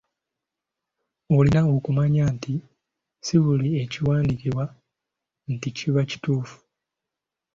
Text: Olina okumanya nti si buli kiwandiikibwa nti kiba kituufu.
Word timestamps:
Olina 1.37 1.61
okumanya 1.75 2.23
nti 2.35 2.53
si 3.25 3.35
buli 3.43 3.71
kiwandiikibwa 3.91 4.65
nti 5.53 5.67
kiba 5.77 6.01
kituufu. 6.09 6.57